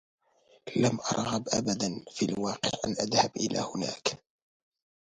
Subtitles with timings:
[0.75, 4.23] لم أرغب ابدا في الواقع أن أذهب إلى هناك.